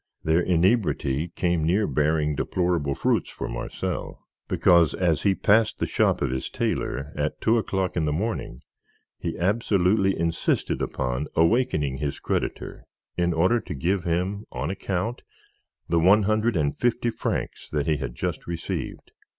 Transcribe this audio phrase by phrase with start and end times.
[0.23, 6.23] Their inebriety came near bearing deplorable fruits for Marcel, because as he passed the shop
[6.23, 8.61] of his tailor, at two o'clock in the morning,
[9.19, 12.83] he absolutely insisted upon awakening his creditor
[13.15, 15.21] in order to give him, on account,
[15.87, 19.11] the one hundred and fifty francs that he had just received.